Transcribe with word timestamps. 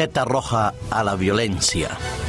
tarjeta 0.00 0.24
roja 0.24 0.72
a 0.90 1.04
la 1.04 1.14
violencia. 1.14 2.19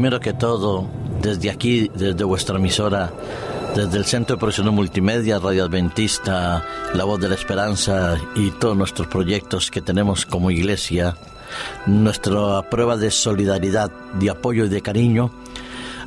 Primero 0.00 0.18
que 0.18 0.32
todo, 0.32 0.88
desde 1.20 1.50
aquí, 1.50 1.90
desde 1.94 2.24
vuestra 2.24 2.56
emisora, 2.56 3.12
desde 3.76 3.98
el 3.98 4.06
Centro 4.06 4.36
de 4.36 4.40
Profesional 4.40 4.72
Multimedia, 4.72 5.38
Radio 5.38 5.64
Adventista, 5.64 6.64
La 6.94 7.04
Voz 7.04 7.20
de 7.20 7.28
la 7.28 7.34
Esperanza 7.34 8.16
y 8.34 8.50
todos 8.52 8.74
nuestros 8.78 9.08
proyectos 9.08 9.70
que 9.70 9.82
tenemos 9.82 10.24
como 10.24 10.50
iglesia, 10.50 11.18
nuestra 11.84 12.62
prueba 12.70 12.96
de 12.96 13.10
solidaridad, 13.10 13.90
de 14.14 14.30
apoyo 14.30 14.64
y 14.64 14.68
de 14.70 14.80
cariño 14.80 15.32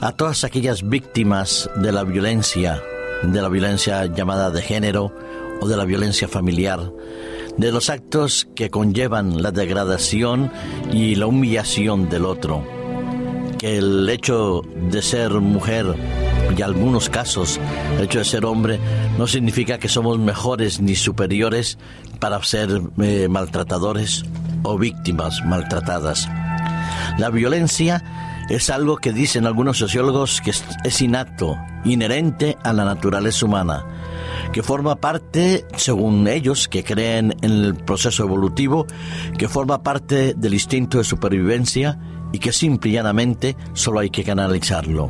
a 0.02 0.12
todas 0.12 0.44
aquellas 0.44 0.90
víctimas 0.90 1.70
de 1.76 1.92
la 1.92 2.04
violencia, 2.04 2.82
de 3.22 3.42
la 3.44 3.50
violencia 3.50 4.08
llamada 4.08 4.50
de 4.50 4.64
género 4.64 5.14
o 5.62 5.68
de 5.68 5.78
la 5.78 5.86
violencia 5.86 6.28
familiar, 6.28 6.92
de 7.58 7.72
los 7.72 7.92
actos 7.92 8.48
que 8.56 8.72
conllevan 8.72 9.44
la 9.44 9.52
degradación 9.52 10.52
y 10.92 11.14
la 11.14 11.28
humillación 11.28 12.10
del 12.10 12.26
otro 12.26 12.73
el 13.64 14.10
hecho 14.10 14.62
de 14.92 15.02
ser 15.02 15.32
mujer 15.32 15.86
y 16.56 16.62
algunos 16.62 17.10
casos 17.10 17.60
el 17.98 18.04
hecho 18.04 18.20
de 18.20 18.26
ser 18.26 18.46
hombre 18.46 18.80
no 19.18 19.26
significa 19.26 19.80
que 19.80 19.88
somos 19.88 20.20
mejores 20.20 20.82
ni 20.82 20.96
superiores 20.96 21.78
para 22.20 22.44
ser 22.44 22.82
eh, 23.02 23.28
maltratadores 23.30 24.26
o 24.64 24.78
víctimas 24.78 25.44
maltratadas. 25.46 26.30
La 27.18 27.30
violencia 27.30 28.04
es 28.50 28.70
algo 28.70 28.98
que 28.98 29.14
dicen 29.14 29.46
algunos 29.46 29.78
sociólogos 29.78 30.42
que 30.42 30.52
es 30.52 31.02
innato, 31.02 31.58
inherente 31.86 32.58
a 32.64 32.74
la 32.74 32.84
naturaleza 32.84 33.46
humana, 33.46 33.86
que 34.52 34.62
forma 34.62 34.98
parte, 34.98 35.66
según 35.78 36.28
ellos, 36.28 36.68
que 36.68 36.84
creen 36.84 37.34
en 37.42 37.52
el 37.52 37.76
proceso 37.76 38.24
evolutivo, 38.24 38.86
que 39.38 39.48
forma 39.48 39.82
parte 39.82 40.34
del 40.34 40.54
instinto 40.54 40.98
de 40.98 41.06
supervivencia 41.06 41.98
y 42.34 42.40
que 42.40 42.52
simple 42.52 42.90
y 42.90 42.94
llanamente 42.96 43.56
solo 43.74 44.02
hay 44.02 44.10
que 44.10 44.26
canalizarlo. 44.26 45.10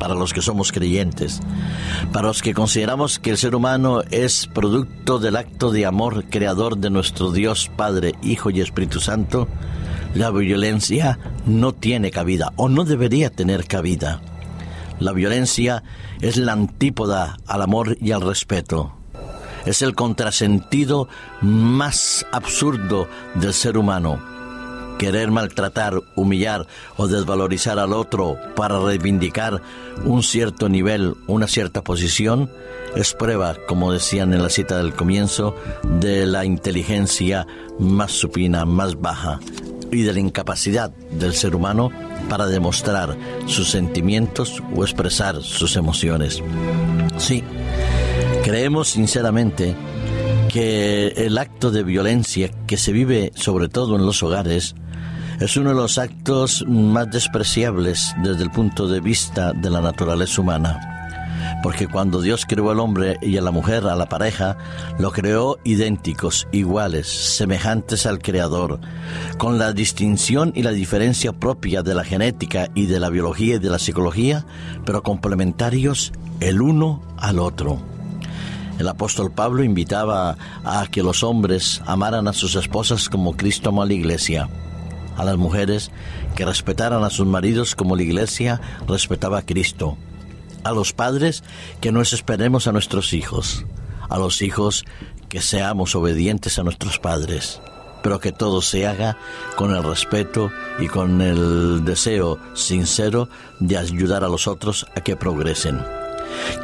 Para 0.00 0.14
los 0.14 0.32
que 0.32 0.42
somos 0.42 0.72
creyentes, 0.72 1.40
para 2.12 2.28
los 2.28 2.42
que 2.42 2.52
consideramos 2.52 3.18
que 3.18 3.30
el 3.30 3.38
ser 3.38 3.54
humano 3.54 4.02
es 4.10 4.46
producto 4.46 5.18
del 5.18 5.36
acto 5.36 5.70
de 5.70 5.86
amor 5.86 6.24
creador 6.28 6.78
de 6.78 6.90
nuestro 6.90 7.30
Dios 7.30 7.70
Padre, 7.76 8.14
Hijo 8.22 8.50
y 8.50 8.60
Espíritu 8.60 9.00
Santo, 9.00 9.48
la 10.14 10.30
violencia 10.30 11.18
no 11.46 11.72
tiene 11.72 12.10
cabida 12.10 12.52
o 12.56 12.68
no 12.68 12.84
debería 12.84 13.30
tener 13.30 13.66
cabida. 13.66 14.20
La 14.98 15.12
violencia 15.12 15.82
es 16.20 16.36
la 16.36 16.52
antípoda 16.52 17.38
al 17.46 17.62
amor 17.62 17.98
y 18.00 18.12
al 18.12 18.22
respeto. 18.22 18.94
Es 19.66 19.82
el 19.82 19.94
contrasentido 19.94 21.08
más 21.42 22.24
absurdo 22.32 23.08
del 23.34 23.52
ser 23.52 23.76
humano 23.76 24.35
querer 24.98 25.30
maltratar, 25.30 26.00
humillar 26.14 26.66
o 26.96 27.06
desvalorizar 27.06 27.78
al 27.78 27.92
otro 27.92 28.36
para 28.54 28.78
reivindicar 28.78 29.62
un 30.04 30.22
cierto 30.22 30.68
nivel, 30.68 31.14
una 31.26 31.46
cierta 31.46 31.82
posición, 31.82 32.50
es 32.94 33.12
prueba, 33.12 33.56
como 33.66 33.92
decían 33.92 34.32
en 34.32 34.42
la 34.42 34.48
cita 34.48 34.78
del 34.78 34.94
comienzo, 34.94 35.54
de 35.82 36.26
la 36.26 36.44
inteligencia 36.44 37.46
más 37.78 38.12
supina, 38.12 38.64
más 38.64 39.00
baja 39.00 39.38
y 39.92 40.02
de 40.02 40.12
la 40.12 40.20
incapacidad 40.20 40.90
del 41.10 41.34
ser 41.34 41.54
humano 41.54 41.90
para 42.28 42.46
demostrar 42.46 43.16
sus 43.46 43.70
sentimientos 43.70 44.62
o 44.74 44.82
expresar 44.82 45.42
sus 45.42 45.76
emociones. 45.76 46.42
Sí, 47.18 47.42
creemos 48.42 48.88
sinceramente 48.88 49.76
que 50.48 51.08
el 51.08 51.38
acto 51.38 51.70
de 51.70 51.82
violencia 51.82 52.50
que 52.66 52.76
se 52.76 52.92
vive 52.92 53.32
sobre 53.34 53.68
todo 53.68 53.96
en 53.96 54.06
los 54.06 54.22
hogares 54.22 54.74
es 55.40 55.56
uno 55.56 55.70
de 55.70 55.76
los 55.76 55.98
actos 55.98 56.64
más 56.66 57.10
despreciables 57.10 58.14
desde 58.22 58.42
el 58.42 58.50
punto 58.50 58.88
de 58.88 59.00
vista 59.00 59.52
de 59.52 59.68
la 59.68 59.82
naturaleza 59.82 60.40
humana. 60.40 60.80
Porque 61.62 61.88
cuando 61.88 62.22
Dios 62.22 62.46
creó 62.46 62.70
al 62.70 62.80
hombre 62.80 63.18
y 63.20 63.36
a 63.36 63.42
la 63.42 63.50
mujer, 63.50 63.86
a 63.86 63.96
la 63.96 64.08
pareja, 64.08 64.56
lo 64.98 65.12
creó 65.12 65.58
idénticos, 65.62 66.48
iguales, 66.52 67.06
semejantes 67.06 68.06
al 68.06 68.18
Creador, 68.18 68.80
con 69.36 69.58
la 69.58 69.72
distinción 69.72 70.52
y 70.54 70.62
la 70.62 70.72
diferencia 70.72 71.32
propia 71.32 71.82
de 71.82 71.94
la 71.94 72.04
genética 72.04 72.70
y 72.74 72.86
de 72.86 72.98
la 72.98 73.10
biología 73.10 73.56
y 73.56 73.58
de 73.58 73.70
la 73.70 73.78
psicología, 73.78 74.46
pero 74.84 75.02
complementarios 75.02 76.12
el 76.40 76.62
uno 76.62 77.02
al 77.18 77.38
otro. 77.38 77.78
El 78.78 78.88
apóstol 78.88 79.32
Pablo 79.32 79.62
invitaba 79.62 80.36
a 80.64 80.86
que 80.86 81.02
los 81.02 81.22
hombres 81.22 81.82
amaran 81.86 82.26
a 82.28 82.32
sus 82.32 82.56
esposas 82.56 83.08
como 83.08 83.36
Cristo 83.36 83.68
amó 83.70 83.82
a 83.82 83.86
la 83.86 83.94
iglesia 83.94 84.48
a 85.16 85.24
las 85.24 85.36
mujeres 85.36 85.90
que 86.34 86.44
respetaran 86.44 87.04
a 87.04 87.10
sus 87.10 87.26
maridos 87.26 87.74
como 87.74 87.96
la 87.96 88.02
iglesia 88.02 88.60
respetaba 88.86 89.38
a 89.38 89.46
Cristo, 89.46 89.96
a 90.64 90.72
los 90.72 90.92
padres 90.92 91.42
que 91.80 91.92
nos 91.92 92.12
esperemos 92.12 92.66
a 92.66 92.72
nuestros 92.72 93.12
hijos, 93.12 93.64
a 94.08 94.18
los 94.18 94.42
hijos 94.42 94.84
que 95.28 95.40
seamos 95.40 95.94
obedientes 95.94 96.58
a 96.58 96.62
nuestros 96.62 96.98
padres, 96.98 97.60
pero 98.02 98.20
que 98.20 98.32
todo 98.32 98.62
se 98.62 98.86
haga 98.86 99.18
con 99.56 99.74
el 99.74 99.82
respeto 99.82 100.50
y 100.78 100.86
con 100.86 101.20
el 101.20 101.84
deseo 101.84 102.38
sincero 102.54 103.28
de 103.58 103.76
ayudar 103.78 104.22
a 104.22 104.28
los 104.28 104.46
otros 104.46 104.86
a 104.94 105.00
que 105.00 105.16
progresen. 105.16 105.82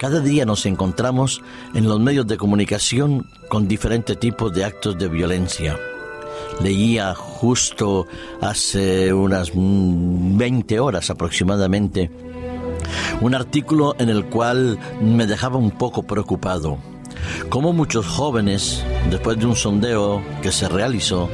Cada 0.01 0.21
día 0.21 0.45
nos 0.45 0.67
encontramos 0.67 1.43
en 1.75 1.89
los 1.89 1.99
medios 2.01 2.27
de 2.27 2.37
comunicación 2.37 3.27
con 3.49 3.69
diferentes 3.69 4.19
tipos 4.19 4.53
de 4.53 4.65
actos 4.65 4.99
de 4.99 5.09
violencia. 5.09 5.79
Leía 6.61 7.15
justo 7.43 8.07
hace 8.41 9.13
unas 9.13 9.51
20 9.53 10.79
horas 10.79 11.11
aproximadamente 11.11 12.09
un 13.21 13.35
artículo 13.35 13.97
en 13.99 14.11
el 14.11 14.27
cual 14.27 14.79
me 15.01 15.27
dejaba 15.27 15.57
un 15.57 15.73
poco 15.73 16.05
preocupado. 16.05 16.79
Como 17.49 17.73
muchos 17.73 18.07
jóvenes, 18.07 18.85
después 19.11 19.41
de 19.41 19.47
un 19.47 19.57
sondeo 19.57 20.23
que 20.41 20.53
se 20.53 20.69
realizó, 20.69 21.29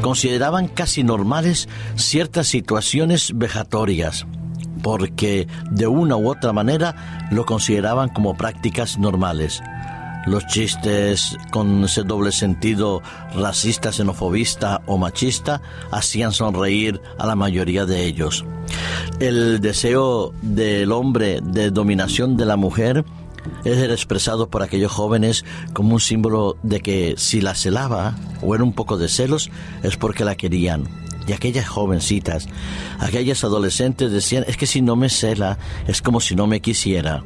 consideraban 0.00 0.68
casi 0.68 1.02
normales 1.02 1.68
ciertas 1.96 2.46
situaciones 2.46 3.32
vejatorias, 3.34 4.26
porque 4.80 5.48
de 5.72 5.88
una 5.88 6.16
u 6.16 6.30
otra 6.30 6.52
manera 6.52 7.28
lo 7.32 7.44
consideraban 7.46 8.10
como 8.10 8.36
prácticas 8.36 8.96
normales 8.96 9.60
los 10.30 10.46
chistes 10.46 11.36
con 11.50 11.84
ese 11.84 12.02
doble 12.02 12.32
sentido 12.32 13.02
racista, 13.34 13.92
xenofobista 13.92 14.82
o 14.86 14.98
machista 14.98 15.60
hacían 15.90 16.32
sonreír 16.32 17.00
a 17.18 17.26
la 17.26 17.34
mayoría 17.34 17.86
de 17.86 18.04
ellos. 18.04 18.44
El 19.20 19.60
deseo 19.60 20.32
del 20.42 20.92
hombre 20.92 21.40
de 21.42 21.70
dominación 21.70 22.36
de 22.36 22.46
la 22.46 22.56
mujer 22.56 23.04
es 23.64 23.78
expresado 23.78 24.50
por 24.50 24.62
aquellos 24.62 24.92
jóvenes 24.92 25.44
como 25.72 25.94
un 25.94 26.00
símbolo 26.00 26.56
de 26.62 26.80
que 26.80 27.14
si 27.16 27.40
la 27.40 27.54
celaba 27.54 28.16
o 28.42 28.54
era 28.54 28.64
un 28.64 28.72
poco 28.72 28.98
de 28.98 29.08
celos 29.08 29.50
es 29.82 29.96
porque 29.96 30.24
la 30.24 30.36
querían. 30.36 30.84
Y 31.26 31.32
aquellas 31.32 31.68
jovencitas, 31.68 32.48
aquellas 32.98 33.44
adolescentes 33.44 34.10
decían, 34.10 34.44
es 34.46 34.56
que 34.56 34.66
si 34.66 34.80
no 34.80 34.96
me 34.96 35.10
cela, 35.10 35.58
es 35.86 36.00
como 36.00 36.20
si 36.20 36.34
no 36.34 36.46
me 36.46 36.60
quisiera 36.60 37.22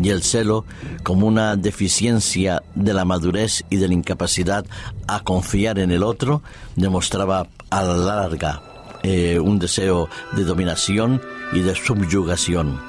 y 0.00 0.10
el 0.10 0.22
celo 0.22 0.64
como 1.02 1.26
una 1.26 1.56
deficiencia 1.56 2.62
de 2.74 2.94
la 2.94 3.04
madurez 3.04 3.64
y 3.70 3.76
de 3.76 3.88
la 3.88 3.94
incapacidad 3.94 4.64
a 5.06 5.20
confiar 5.20 5.78
en 5.78 5.90
el 5.90 6.02
otro, 6.02 6.42
demostraba 6.76 7.46
a 7.70 7.82
la 7.82 7.96
larga 7.96 8.62
eh, 9.02 9.38
un 9.38 9.58
deseo 9.58 10.08
de 10.32 10.44
dominación 10.44 11.20
y 11.52 11.60
de 11.60 11.74
subyugación. 11.74 12.80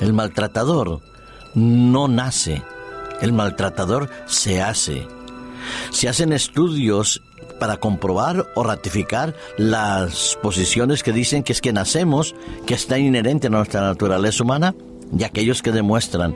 El 0.00 0.12
maltratador 0.12 1.00
no 1.54 2.08
nace, 2.08 2.62
el 3.20 3.32
maltratador 3.32 4.10
se 4.26 4.62
hace. 4.62 5.06
Se 5.90 6.08
hacen 6.08 6.32
estudios 6.32 7.22
para 7.58 7.76
comprobar 7.76 8.46
o 8.54 8.64
ratificar 8.64 9.34
las 9.56 10.36
posiciones 10.42 11.02
que 11.02 11.12
dicen 11.12 11.42
que 11.42 11.52
es 11.52 11.60
que 11.60 11.72
nacemos, 11.72 12.34
que 12.66 12.74
está 12.74 12.98
inherente 12.98 13.46
a 13.46 13.50
nuestra 13.50 13.80
naturaleza 13.80 14.42
humana, 14.42 14.74
y 15.16 15.24
aquellos 15.24 15.62
que 15.62 15.72
demuestran 15.72 16.34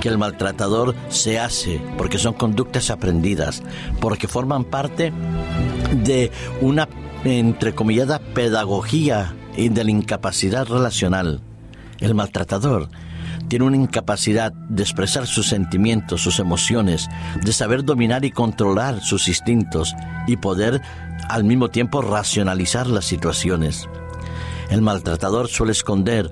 que 0.00 0.08
el 0.08 0.18
maltratador 0.18 0.94
se 1.08 1.38
hace 1.38 1.80
porque 1.98 2.18
son 2.18 2.34
conductas 2.34 2.90
aprendidas, 2.90 3.62
porque 4.00 4.28
forman 4.28 4.64
parte 4.64 5.12
de 6.04 6.30
una 6.60 6.88
entrecomillada 7.24 8.18
pedagogía 8.18 9.34
y 9.56 9.68
de 9.68 9.84
la 9.84 9.90
incapacidad 9.90 10.66
relacional. 10.66 11.40
El 11.98 12.14
maltratador 12.14 12.88
tiene 13.48 13.64
una 13.64 13.76
incapacidad 13.76 14.52
de 14.52 14.82
expresar 14.82 15.26
sus 15.26 15.48
sentimientos, 15.48 16.22
sus 16.22 16.38
emociones, 16.38 17.08
de 17.42 17.52
saber 17.52 17.84
dominar 17.84 18.24
y 18.24 18.30
controlar 18.30 19.00
sus 19.00 19.26
instintos 19.26 19.94
y 20.28 20.36
poder 20.36 20.80
al 21.28 21.44
mismo 21.44 21.68
tiempo 21.68 22.00
racionalizar 22.00 22.86
las 22.86 23.06
situaciones. 23.06 23.88
El 24.70 24.82
maltratador 24.82 25.48
suele 25.48 25.72
esconder 25.72 26.30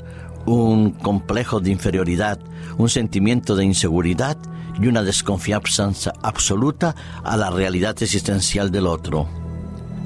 un 0.48 0.92
complejo 0.92 1.60
de 1.60 1.70
inferioridad, 1.70 2.38
un 2.76 2.88
sentimiento 2.88 3.56
de 3.56 3.64
inseguridad 3.64 4.36
y 4.80 4.86
una 4.86 5.02
desconfianza 5.02 6.12
absoluta 6.22 6.94
a 7.22 7.36
la 7.36 7.50
realidad 7.50 8.02
existencial 8.02 8.70
del 8.70 8.86
otro. 8.86 9.28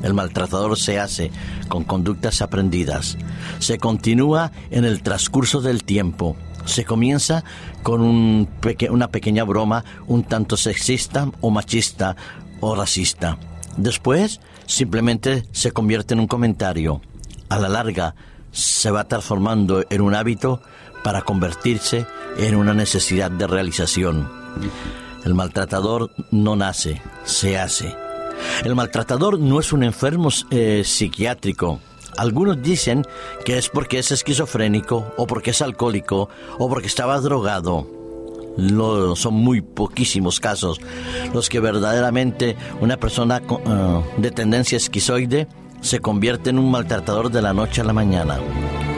El 0.02 0.14
maltratador 0.14 0.76
se 0.78 0.98
hace 0.98 1.30
con 1.68 1.84
conductas 1.84 2.42
aprendidas. 2.42 3.16
Se 3.60 3.78
continúa 3.78 4.50
en 4.70 4.84
el 4.84 5.02
transcurso 5.02 5.60
del 5.60 5.84
tiempo. 5.84 6.36
Se 6.64 6.84
comienza 6.84 7.44
con 7.82 8.00
una 8.00 9.08
pequeña 9.08 9.44
broma 9.44 9.84
un 10.08 10.24
tanto 10.24 10.56
sexista 10.56 11.30
o 11.40 11.50
machista 11.50 12.16
o 12.60 12.74
racista. 12.74 13.38
Después 13.76 14.40
simplemente 14.66 15.44
se 15.52 15.70
convierte 15.70 16.14
en 16.14 16.20
un 16.20 16.26
comentario. 16.26 17.00
A 17.48 17.58
la 17.58 17.68
larga 17.68 18.14
se 18.52 18.90
va 18.90 19.04
transformando 19.04 19.84
en 19.90 20.00
un 20.00 20.14
hábito 20.14 20.60
para 21.02 21.22
convertirse 21.22 22.06
en 22.38 22.54
una 22.54 22.74
necesidad 22.74 23.30
de 23.30 23.46
realización. 23.46 24.30
El 25.24 25.34
maltratador 25.34 26.10
no 26.30 26.56
nace, 26.56 27.02
se 27.24 27.58
hace. 27.58 27.94
El 28.64 28.74
maltratador 28.74 29.38
no 29.38 29.60
es 29.60 29.72
un 29.72 29.82
enfermo 29.82 30.28
eh, 30.50 30.82
psiquiátrico. 30.84 31.80
Algunos 32.16 32.62
dicen 32.62 33.06
que 33.44 33.56
es 33.56 33.68
porque 33.68 33.98
es 33.98 34.12
esquizofrénico 34.12 35.14
o 35.16 35.26
porque 35.26 35.50
es 35.50 35.62
alcohólico 35.62 36.28
o 36.58 36.68
porque 36.68 36.88
estaba 36.88 37.18
drogado. 37.20 37.86
Son 39.16 39.32
muy 39.32 39.62
poquísimos 39.62 40.38
casos 40.38 40.78
los 41.32 41.48
que 41.48 41.58
verdaderamente 41.58 42.54
una 42.82 42.98
persona 42.98 43.38
eh, 43.38 44.02
de 44.18 44.30
tendencia 44.30 44.76
esquizoide 44.76 45.48
se 45.82 46.00
convierte 46.00 46.50
en 46.50 46.58
un 46.58 46.70
maltratador 46.70 47.30
de 47.30 47.42
la 47.42 47.52
noche 47.52 47.82
a 47.82 47.84
la 47.84 47.92
mañana. 47.92 48.38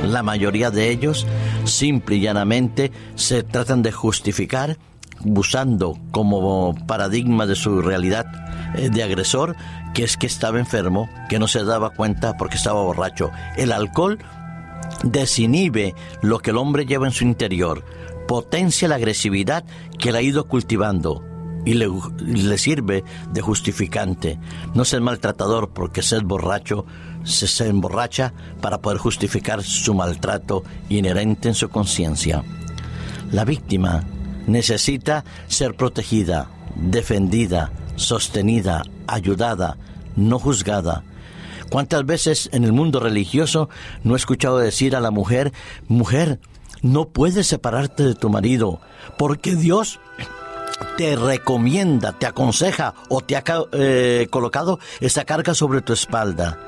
La 0.05 0.23
mayoría 0.23 0.71
de 0.71 0.91
ellos, 0.91 1.27
simple 1.65 2.17
y 2.17 2.21
llanamente, 2.21 2.93
se 3.17 3.43
tratan 3.43 3.83
de 3.83 3.91
justificar 3.91 4.79
usando 5.25 5.99
como 6.11 6.75
paradigma 6.87 7.47
de 7.47 7.55
su 7.55 7.81
realidad 7.81 8.27
eh, 8.77 8.91
de 8.91 9.03
agresor 9.03 9.57
que 9.95 10.05
es 10.05 10.17
que 10.17 10.27
estaba 10.27 10.59
enfermo, 10.59 11.09
que 11.29 11.39
no 11.39 11.49
se 11.49 11.65
daba 11.65 11.91
cuenta 11.91 12.37
porque 12.37 12.57
estaba 12.57 12.83
borracho. 12.83 13.31
El 13.57 13.73
alcohol 13.73 14.19
desinhibe 15.03 15.95
lo 16.21 16.41
que 16.41 16.51
el 16.51 16.59
hombre 16.59 16.85
lleva 16.85 17.07
en 17.07 17.13
su 17.13 17.25
interior, 17.25 17.85
potencia 18.29 18.89
la 18.89 18.97
agresividad 18.97 19.65
que 19.99 20.11
él 20.11 20.17
ha 20.17 20.23
ido 20.23 20.47
cultivando 20.47 21.25
y 21.65 21.75
le, 21.75 22.59
sirve 22.59 23.05
de 23.33 23.41
justificante. 23.41 24.39
No 24.75 24.83
es 24.83 24.93
el 24.93 25.01
maltratador 25.01 25.71
porque 25.71 26.03
ser 26.03 26.25
borracho 26.25 26.85
se 27.25 27.69
emborracha 27.69 28.35
para 28.61 28.79
poder 28.79 28.99
justificar 28.99 29.63
su 29.63 29.95
maltrato 29.95 30.63
inherente 30.89 31.49
en 31.49 31.55
su 31.55 31.69
conciencia. 31.71 32.43
La 33.33 33.45
víctima 33.45 34.05
necesita 34.47 35.25
ser 35.47 35.75
protegida, 35.75 36.51
defendida, 36.77 37.73
sostenida, 37.97 38.83
ayudada, 39.07 39.79
no 40.17 40.39
juzgada. 40.39 41.05
¿Cuántas 41.71 42.05
veces 42.05 42.51
en 42.53 42.65
el 42.65 42.73
mundo 42.73 43.01
religioso 43.01 43.69
no 44.03 44.15
he 44.15 44.17
escuchado 44.17 44.59
decir 44.59 44.95
a 44.95 45.01
la 45.01 45.11
mujer, 45.11 45.53
mujer, 45.89 46.39
no 46.83 47.09
puedes 47.09 47.47
separarte 47.47 48.03
de 48.03 48.15
tu 48.15 48.29
marido, 48.29 48.81
porque 49.17 49.57
Dios 49.57 49.99
te 50.97 51.17
recomienda, 51.17 52.13
te 52.13 52.27
aconseja 52.27 52.95
o 53.09 53.21
te 53.21 53.37
ha 53.37 53.45
eh, 53.73 54.27
colocado 54.31 54.79
esa 55.01 55.25
carga 55.25 55.55
sobre 55.55 55.81
tu 55.81 55.93
espalda. 55.93 56.59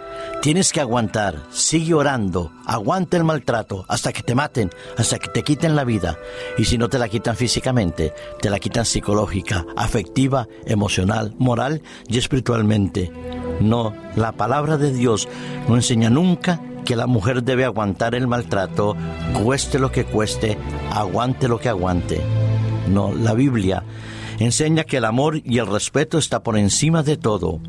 Tienes 0.40 0.72
que 0.72 0.80
aguantar, 0.80 1.42
sigue 1.50 1.94
orando, 1.94 2.52
aguanta 2.64 3.16
el 3.16 3.24
maltrato 3.24 3.84
hasta 3.88 4.12
que 4.12 4.22
te 4.22 4.34
maten, 4.34 4.70
hasta 4.96 5.18
que 5.18 5.28
te 5.28 5.42
quiten 5.42 5.76
la 5.76 5.84
vida. 5.84 6.18
Y 6.56 6.64
si 6.64 6.78
no 6.78 6.88
te 6.88 6.98
la 6.98 7.08
quitan 7.08 7.36
físicamente, 7.36 8.14
te 8.40 8.50
la 8.50 8.58
quitan 8.58 8.86
psicológica, 8.86 9.66
afectiva, 9.76 10.48
emocional, 10.64 11.34
moral 11.38 11.82
y 12.08 12.18
espiritualmente. 12.18 13.12
No, 13.60 13.94
la 14.14 14.32
palabra 14.32 14.76
de 14.76 14.92
Dios 14.92 15.28
no 15.68 15.76
enseña 15.76 16.10
nunca 16.10 16.60
que 16.84 16.96
la 16.96 17.06
mujer 17.06 17.42
debe 17.42 17.64
aguantar 17.64 18.14
el 18.14 18.28
maltrato, 18.28 18.96
cueste 19.42 19.78
lo 19.78 19.90
que 19.90 20.04
cueste, 20.04 20.56
aguante 20.92 21.48
lo 21.48 21.58
que 21.58 21.68
aguante. 21.68 22.45
No, 22.88 23.12
la 23.14 23.34
Biblia 23.34 23.82
enseña 24.38 24.84
que 24.84 24.98
el 24.98 25.04
amor 25.04 25.40
y 25.44 25.58
el 25.58 25.66
respeto 25.66 26.18
está 26.18 26.42
por 26.42 26.58
encima 26.58 27.02
de 27.02 27.16
todo. 27.16 27.60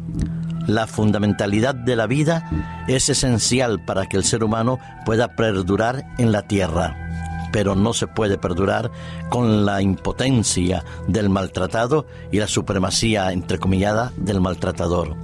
La 0.67 0.85
fundamentalidad 0.85 1.75
de 1.75 1.95
la 1.95 2.07
vida 2.07 2.49
es 2.87 3.09
esencial 3.09 3.83
para 3.85 4.07
que 4.07 4.17
el 4.17 4.23
ser 4.23 4.43
humano 4.43 4.79
pueda 5.05 5.35
perdurar 5.35 6.05
en 6.17 6.31
la 6.31 6.41
tierra, 6.41 7.49
pero 7.53 7.73
no 7.75 7.93
se 7.93 8.07
puede 8.07 8.37
perdurar 8.37 8.91
con 9.29 9.65
la 9.65 9.81
impotencia 9.81 10.83
del 11.07 11.29
maltratado 11.29 12.05
y 12.31 12.39
la 12.39 12.47
supremacía 12.47 13.31
entrecomillada 13.31 14.11
del 14.17 14.41
maltratador. 14.41 15.15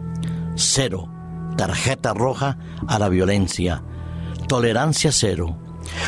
Cero. 0.55 1.09
Tarjeta 1.57 2.13
roja 2.13 2.57
a 2.87 2.97
la 2.97 3.09
violencia. 3.09 3.83
Tolerancia 4.47 5.11
cero. 5.11 5.57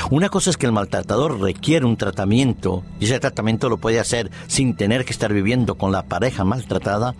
Una 0.09 0.29
cosa 0.29 0.49
es 0.49 0.57
que 0.57 0.65
el 0.65 0.71
maltratador 0.71 1.39
requiere 1.39 1.85
un 1.85 1.97
tratamiento 1.97 2.83
y 2.99 3.05
ese 3.05 3.19
tratamiento 3.19 3.69
lo 3.69 3.77
puede 3.77 3.99
hacer 3.99 4.31
sin 4.47 4.75
tener 4.75 5.05
que 5.05 5.13
estar 5.13 5.33
viviendo 5.33 5.75
con 5.75 5.91
la 5.91 6.03
pareja 6.03 6.43
maltratada 6.43 7.15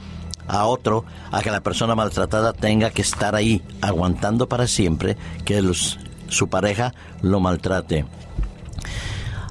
a 0.47 0.65
otro 0.65 1.05
a 1.31 1.41
que 1.41 1.51
la 1.51 1.61
persona 1.61 1.95
maltratada 1.95 2.53
tenga 2.53 2.91
que 2.91 3.01
estar 3.01 3.35
ahí 3.35 3.63
aguantando 3.81 4.47
para 4.47 4.67
siempre 4.67 5.17
que 5.43 5.61
su 6.27 6.47
pareja 6.49 6.93
lo 7.21 7.39
maltrate. 7.39 8.05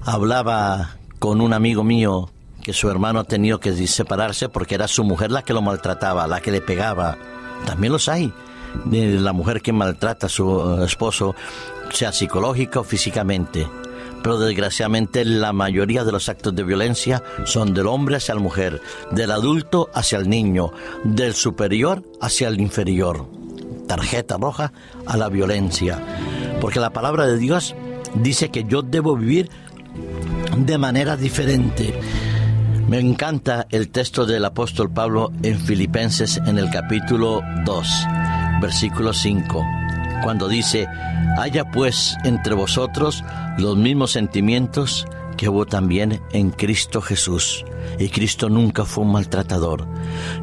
Hablaba 0.04 0.96
con 1.18 1.40
un 1.40 1.52
amigo 1.52 1.84
mío 1.84 2.30
que 2.62 2.72
su 2.72 2.88
hermano 2.88 3.20
ha 3.20 3.24
tenido 3.24 3.60
que 3.60 3.74
separarse 3.86 4.48
porque 4.48 4.74
era 4.74 4.88
su 4.88 5.04
mujer 5.04 5.30
la 5.30 5.42
que 5.42 5.52
lo 5.52 5.62
maltrataba, 5.62 6.26
la 6.26 6.40
que 6.40 6.50
le 6.50 6.60
pegaba. 6.60 7.16
También 7.66 7.92
los 7.92 8.08
hay. 8.08 8.32
De 8.84 9.20
la 9.20 9.32
mujer 9.32 9.62
que 9.62 9.72
maltrata 9.72 10.26
a 10.26 10.30
su 10.30 10.82
esposo 10.84 11.34
sea 11.90 12.12
psicológica 12.12 12.80
o 12.80 12.84
físicamente. 12.84 13.66
Pero 14.22 14.38
desgraciadamente 14.38 15.24
la 15.24 15.52
mayoría 15.52 16.02
de 16.02 16.12
los 16.12 16.28
actos 16.28 16.54
de 16.54 16.64
violencia 16.64 17.22
son 17.44 17.74
del 17.74 17.86
hombre 17.86 18.16
hacia 18.16 18.34
la 18.34 18.40
mujer, 18.40 18.80
del 19.10 19.30
adulto 19.30 19.90
hacia 19.92 20.18
el 20.18 20.28
niño, 20.28 20.72
del 21.04 21.34
superior 21.34 22.02
hacia 22.20 22.48
el 22.48 22.60
inferior. 22.60 23.26
Tarjeta 23.86 24.38
roja 24.38 24.72
a 25.06 25.16
la 25.16 25.28
violencia. 25.28 26.02
Porque 26.60 26.80
la 26.80 26.90
palabra 26.90 27.26
de 27.26 27.36
Dios 27.36 27.74
dice 28.14 28.50
que 28.50 28.64
yo 28.64 28.80
debo 28.80 29.16
vivir 29.16 29.50
de 30.56 30.78
manera 30.78 31.16
diferente. 31.16 31.94
Me 32.88 32.98
encanta 33.00 33.66
el 33.70 33.88
texto 33.88 34.26
del 34.26 34.44
apóstol 34.44 34.90
Pablo 34.90 35.32
en 35.42 35.58
Filipenses 35.58 36.40
en 36.46 36.58
el 36.58 36.70
capítulo 36.70 37.42
2, 37.64 38.06
versículo 38.60 39.12
5 39.12 39.64
cuando 40.24 40.48
dice, 40.48 40.88
haya 41.36 41.70
pues 41.70 42.16
entre 42.24 42.54
vosotros 42.54 43.22
los 43.58 43.76
mismos 43.76 44.12
sentimientos 44.12 45.06
que 45.36 45.50
hubo 45.50 45.66
también 45.66 46.22
en 46.32 46.50
Cristo 46.50 47.02
Jesús. 47.02 47.64
Y 47.98 48.08
Cristo 48.08 48.48
nunca 48.48 48.86
fue 48.86 49.04
un 49.04 49.12
maltratador. 49.12 49.86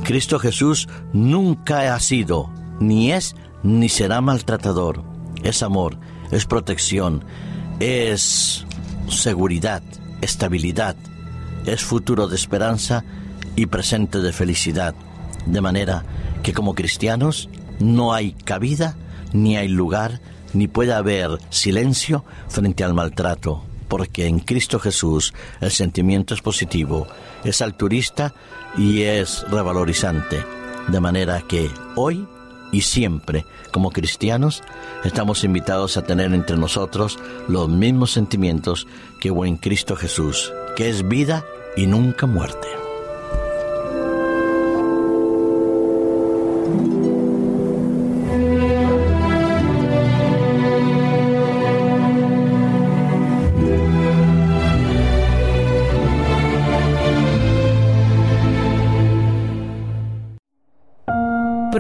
Cristo 0.03 0.37
Jesús 0.37 0.87
nunca 1.13 1.95
ha 1.95 1.99
sido, 1.99 2.51
ni 2.79 3.11
es, 3.11 3.35
ni 3.63 3.89
será 3.89 4.21
maltratador. 4.21 5.03
Es 5.41 5.63
amor, 5.63 5.97
es 6.29 6.45
protección, 6.45 7.23
es 7.79 8.65
seguridad, 9.09 9.81
estabilidad, 10.21 10.95
es 11.65 11.83
futuro 11.83 12.27
de 12.27 12.35
esperanza 12.35 13.03
y 13.55 13.65
presente 13.65 14.19
de 14.19 14.31
felicidad. 14.31 14.93
De 15.47 15.61
manera 15.61 16.03
que 16.43 16.53
como 16.53 16.75
cristianos 16.75 17.49
no 17.81 18.13
hay 18.13 18.33
cabida 18.33 18.95
ni 19.33 19.57
hay 19.57 19.67
lugar, 19.67 20.19
ni 20.53 20.67
puede 20.67 20.93
haber 20.93 21.37
silencio 21.49 22.25
frente 22.49 22.83
al 22.83 22.93
maltrato, 22.93 23.63
porque 23.87 24.27
en 24.27 24.39
Cristo 24.39 24.79
Jesús 24.79 25.33
el 25.59 25.71
sentimiento 25.71 26.33
es 26.33 26.41
positivo, 26.41 27.07
es 27.43 27.61
altruista 27.61 28.33
y 28.77 29.03
es 29.03 29.45
revalorizante. 29.49 30.43
De 30.87 30.99
manera 30.99 31.41
que 31.47 31.69
hoy 31.95 32.27
y 32.71 32.81
siempre, 32.81 33.45
como 33.71 33.91
cristianos, 33.91 34.63
estamos 35.03 35.43
invitados 35.43 35.97
a 35.97 36.03
tener 36.03 36.33
entre 36.33 36.57
nosotros 36.57 37.19
los 37.47 37.69
mismos 37.69 38.11
sentimientos 38.11 38.87
que 39.19 39.31
hubo 39.31 39.45
en 39.45 39.57
Cristo 39.57 39.95
Jesús, 39.95 40.53
que 40.75 40.89
es 40.89 41.07
vida 41.07 41.45
y 41.75 41.85
nunca 41.85 42.25
muerte. 42.25 42.80